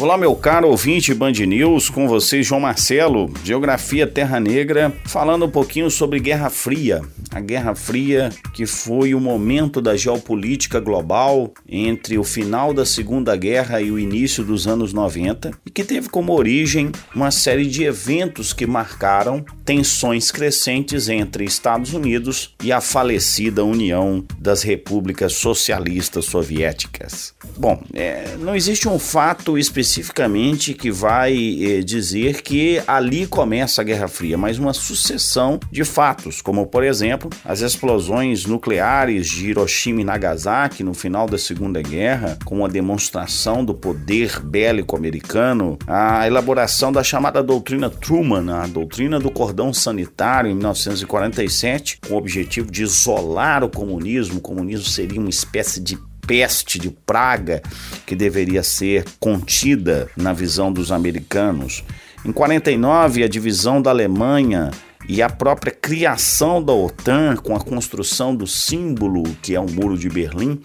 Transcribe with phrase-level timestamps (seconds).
[0.00, 5.50] Olá, meu caro ouvinte Band News, com vocês, João Marcelo, Geografia Terra Negra, falando um
[5.50, 7.02] pouquinho sobre Guerra Fria.
[7.30, 13.36] A Guerra Fria, que foi o momento da geopolítica global entre o final da Segunda
[13.36, 17.84] Guerra e o início dos anos 90, e que teve como origem uma série de
[17.84, 26.24] eventos que marcaram tensões crescentes entre Estados Unidos e a falecida União das Repúblicas Socialistas
[26.24, 27.34] Soviéticas.
[27.58, 33.80] Bom, é, não existe um fato específico especificamente que vai eh, dizer que ali começa
[33.80, 39.50] a Guerra Fria, mas uma sucessão de fatos, como por exemplo as explosões nucleares de
[39.50, 45.76] Hiroshima e Nagasaki no final da Segunda Guerra, com uma demonstração do poder bélico americano,
[45.86, 52.18] a elaboração da chamada doutrina Truman, a doutrina do cordão sanitário em 1947, com o
[52.18, 54.38] objetivo de isolar o comunismo.
[54.38, 55.98] O comunismo seria uma espécie de
[56.30, 57.60] peste, de praga
[58.06, 61.82] que deveria ser contida na visão dos americanos.
[62.24, 64.70] Em 49, a divisão da Alemanha
[65.10, 69.98] e a própria criação da OTAN com a construção do símbolo que é o Muro
[69.98, 70.60] de Berlim,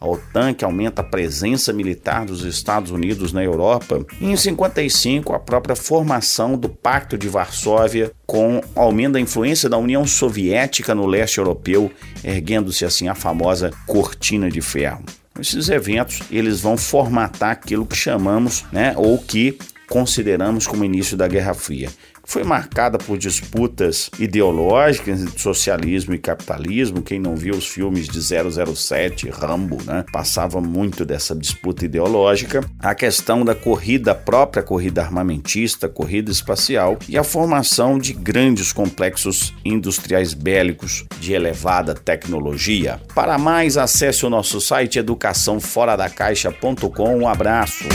[0.00, 5.34] a OTAN que aumenta a presença militar dos Estados Unidos na Europa, e em 55
[5.34, 11.04] a própria formação do Pacto de Varsóvia com aumento da influência da União Soviética no
[11.04, 11.92] leste europeu,
[12.24, 15.04] erguendo-se assim a famosa cortina de ferro.
[15.38, 19.58] Esses eventos, eles vão formatar aquilo que chamamos, né, ou que
[19.90, 21.90] consideramos como início da Guerra Fria
[22.30, 27.02] foi marcada por disputas ideológicas entre socialismo e capitalismo.
[27.02, 32.64] Quem não viu os filmes de 007, Rambo, né, passava muito dessa disputa ideológica.
[32.78, 39.52] A questão da corrida, própria corrida armamentista, corrida espacial e a formação de grandes complexos
[39.64, 43.00] industriais bélicos de elevada tecnologia.
[43.12, 47.16] Para mais, acesse o nosso site educaçãoforadacaixa.com.
[47.16, 47.88] Um abraço.